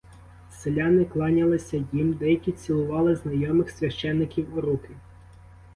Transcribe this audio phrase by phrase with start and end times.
[0.51, 4.89] Селяни кланялися їм, деякі цілували знайомих священиків у руки.